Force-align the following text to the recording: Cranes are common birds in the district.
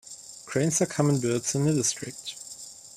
Cranes 0.47 0.81
are 0.81 0.87
common 0.87 1.19
birds 1.19 1.53
in 1.53 1.63
the 1.65 1.73
district. 1.75 2.33